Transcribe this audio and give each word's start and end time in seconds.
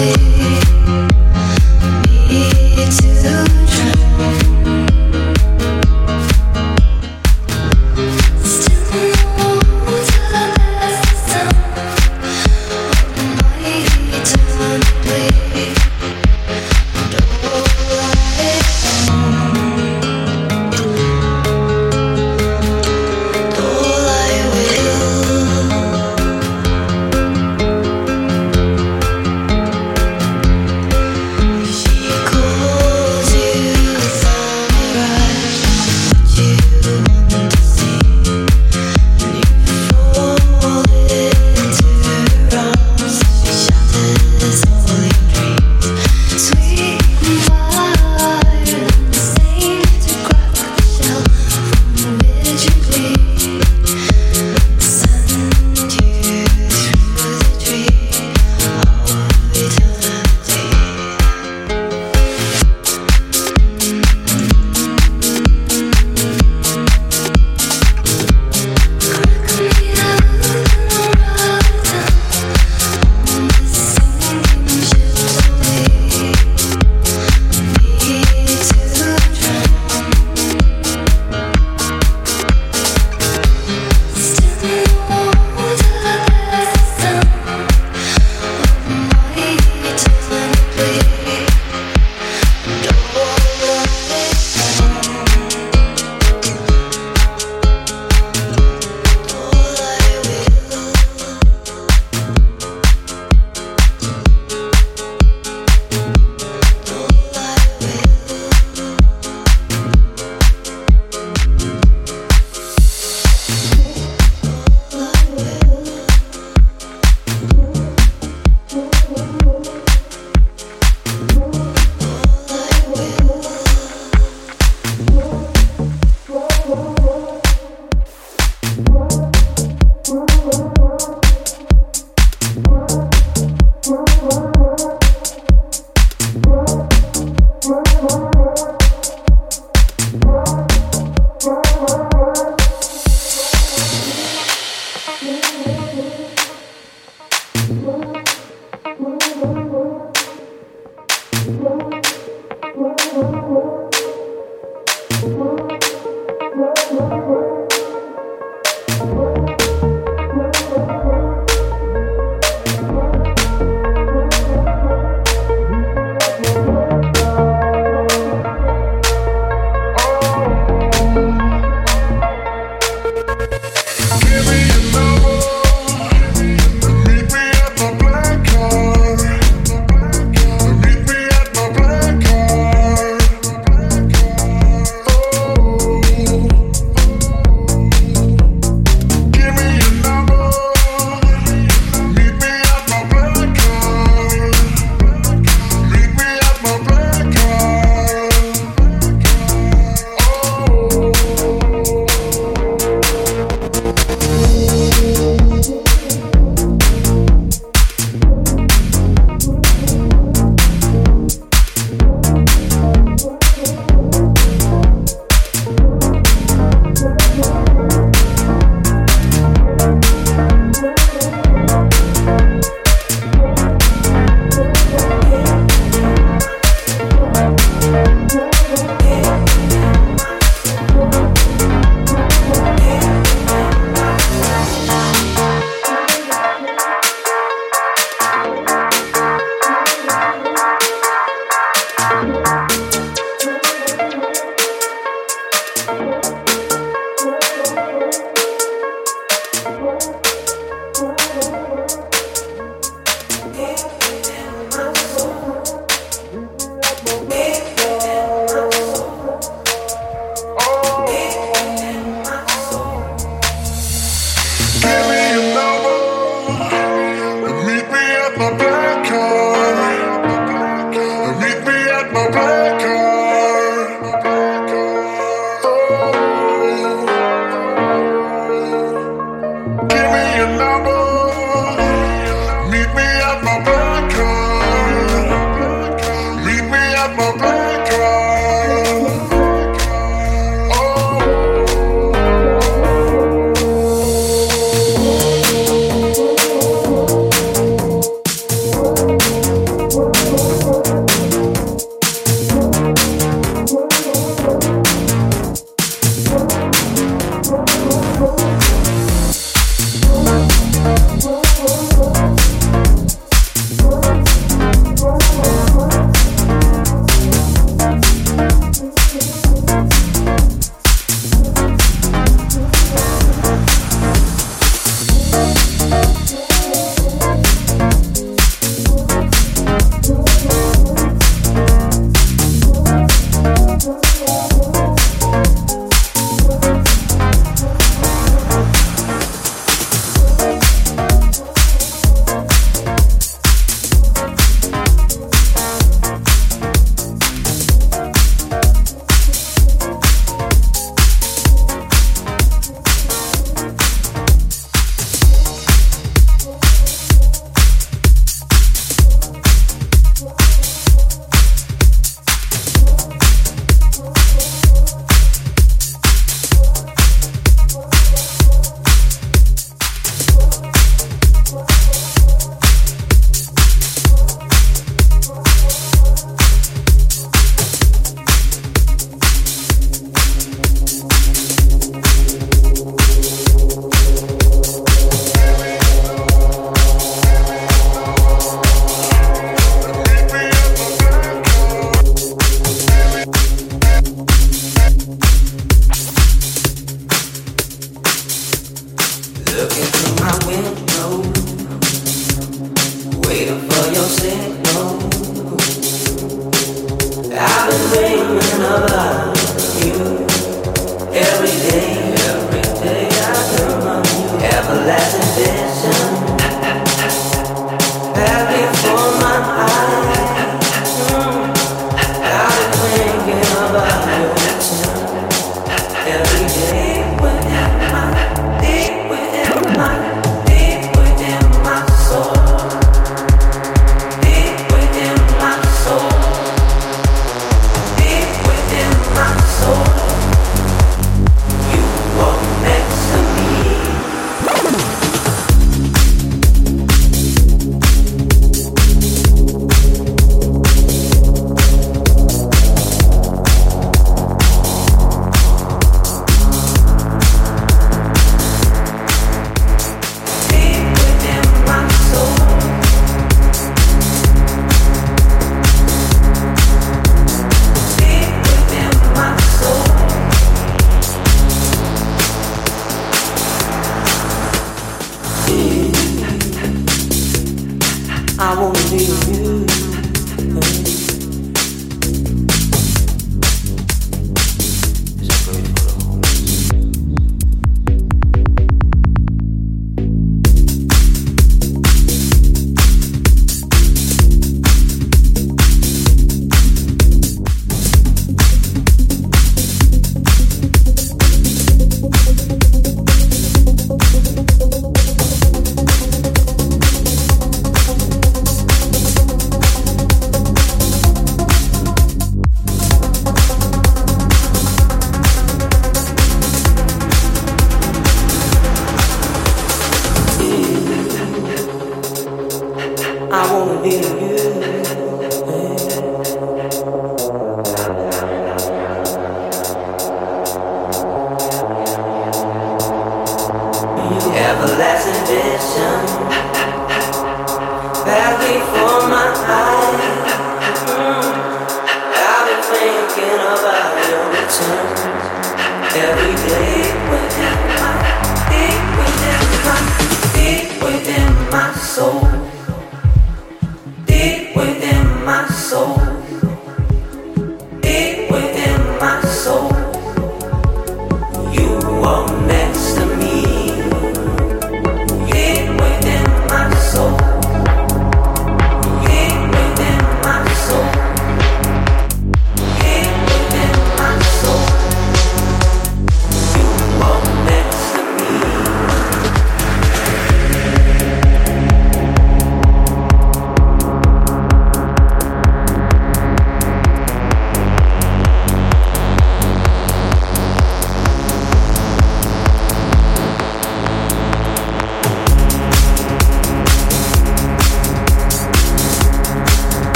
day 0.00 0.29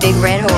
big 0.00 0.14
red 0.16 0.40
horse. 0.40 0.49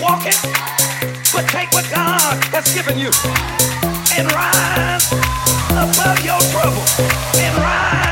walk 0.00 0.22
it, 0.26 0.38
but 1.32 1.48
take 1.48 1.70
what 1.72 1.88
God 1.90 2.42
has 2.52 2.72
given 2.72 2.98
you 2.98 3.10
and 4.16 4.30
rise 4.32 5.10
above 5.72 6.24
your 6.24 6.40
trouble 6.52 6.84
and 7.36 7.56
rise. 7.58 8.11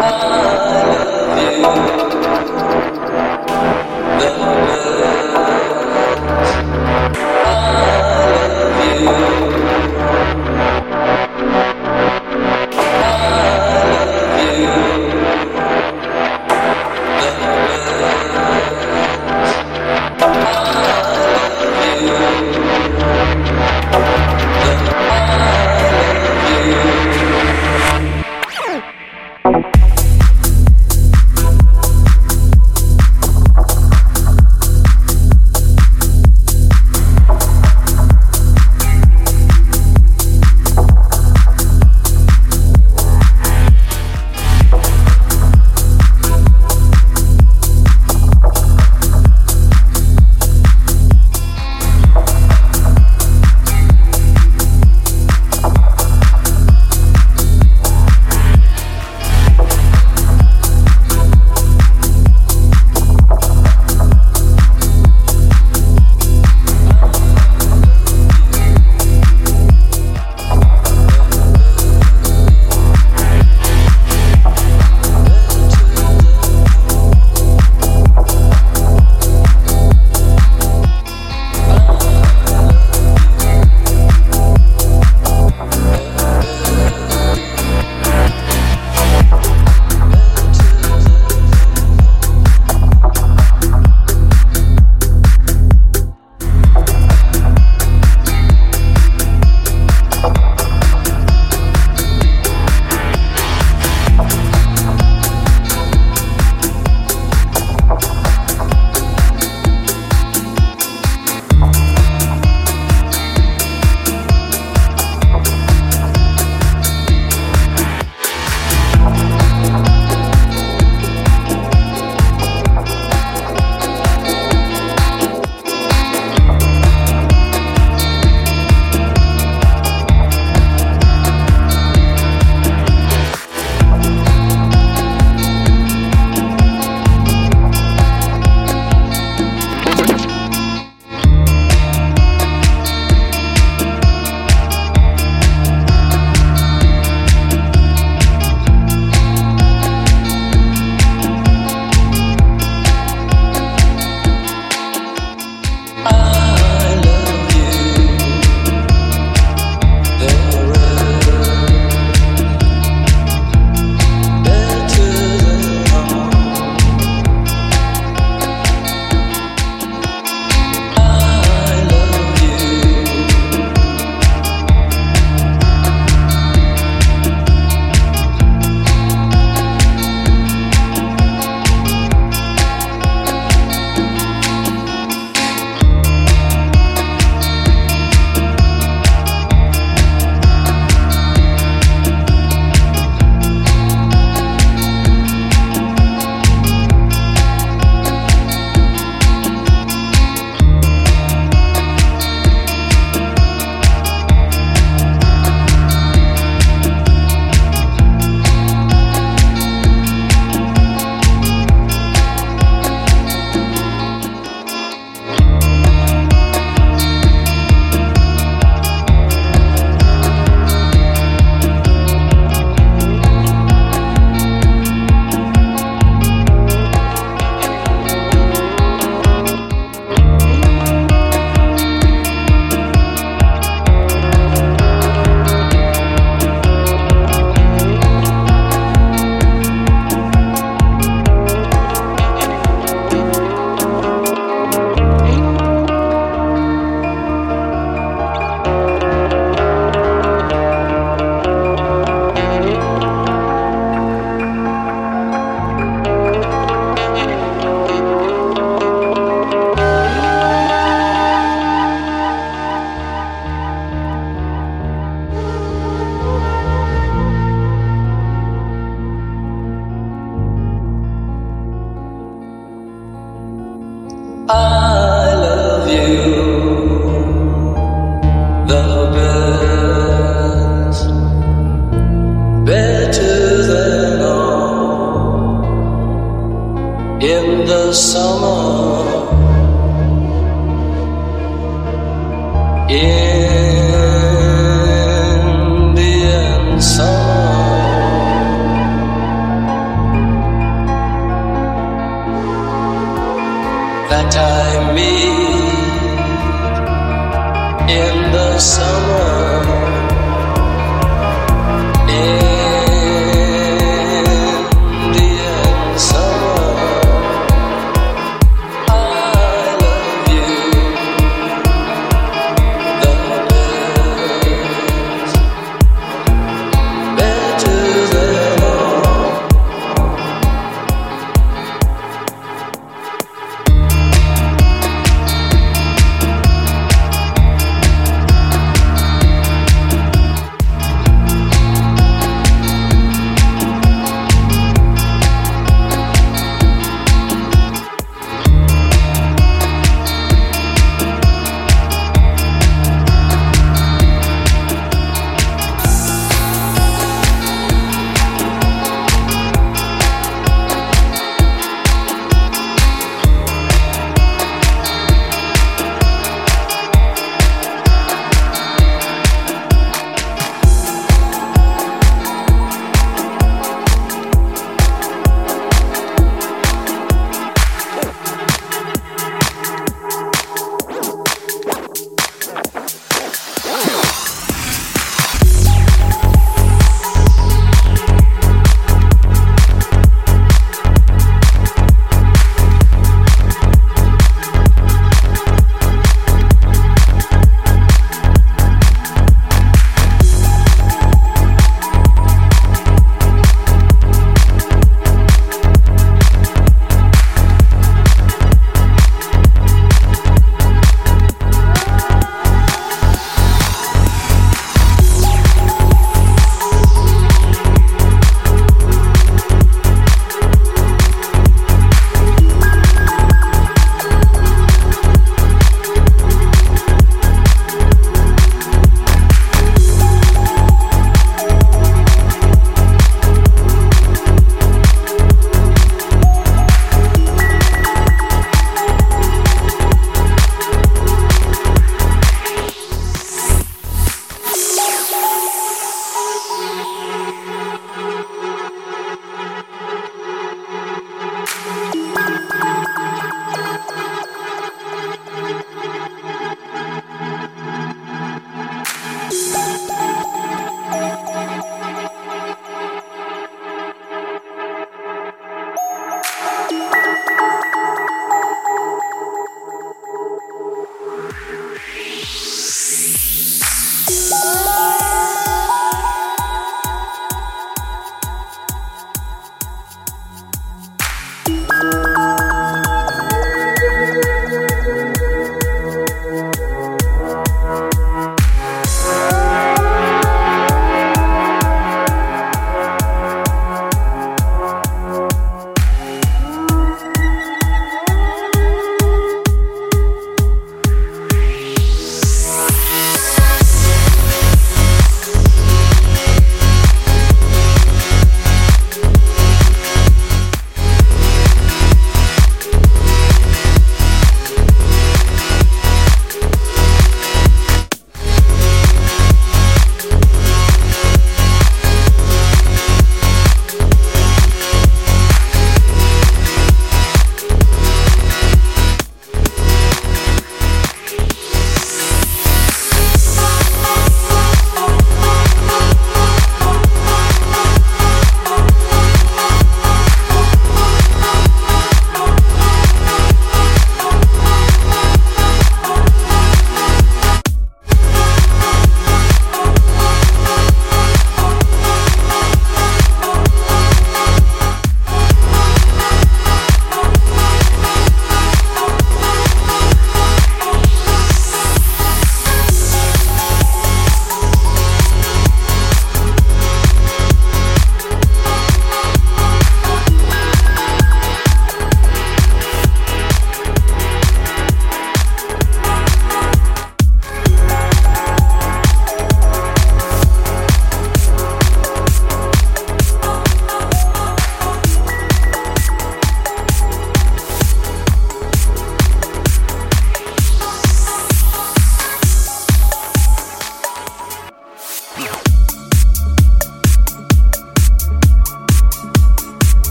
love 0.00 0.30